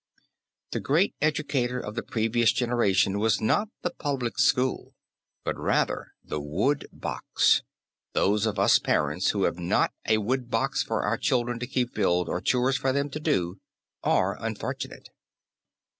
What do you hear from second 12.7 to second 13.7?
for them to do,